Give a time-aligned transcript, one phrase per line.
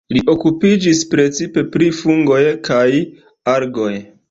[0.15, 2.83] Li okupiĝis precipe pri fungoj kaj
[3.57, 3.95] algoj.